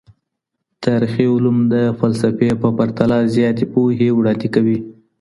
تاریخي 0.85 1.25
علوم 1.33 1.57
د 1.73 1.75
فلسفې 1.99 2.49
په 2.61 2.67
پرتله 2.77 3.17
زیاتي 3.35 3.65
پوهي 3.73 4.09
وړاندي 4.13 4.49
کوي. 4.55 4.77